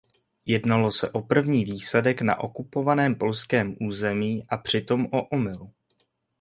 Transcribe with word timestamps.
Jednalo 0.45 0.91
se 0.91 1.09
o 1.09 1.21
první 1.21 1.65
výsadek 1.65 2.21
na 2.21 2.39
okupovaném 2.39 3.15
polském 3.15 3.75
území 3.81 4.45
a 4.49 4.57
přitom 4.57 5.05
o 5.11 5.23
omyl. 5.23 5.69